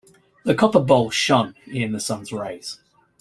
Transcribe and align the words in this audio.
The 0.45 0.55
copper 0.55 0.79
bowl 0.79 1.11
shone 1.11 1.53
in 1.67 1.91
the 1.91 1.99
sun's 1.99 2.31
rays. 2.33 2.79